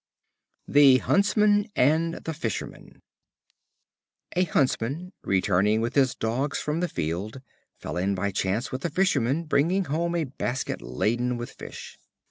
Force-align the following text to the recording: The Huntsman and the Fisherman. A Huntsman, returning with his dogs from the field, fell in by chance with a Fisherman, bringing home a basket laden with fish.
The 0.67 0.97
Huntsman 0.97 1.67
and 1.75 2.15
the 2.23 2.33
Fisherman. 2.33 3.03
A 4.35 4.45
Huntsman, 4.45 5.13
returning 5.21 5.79
with 5.79 5.93
his 5.93 6.15
dogs 6.15 6.57
from 6.57 6.79
the 6.79 6.89
field, 6.89 7.39
fell 7.77 7.97
in 7.97 8.15
by 8.15 8.31
chance 8.31 8.71
with 8.71 8.83
a 8.83 8.89
Fisherman, 8.89 9.43
bringing 9.43 9.85
home 9.85 10.15
a 10.15 10.23
basket 10.23 10.81
laden 10.81 11.37
with 11.37 11.51
fish. 11.51 11.99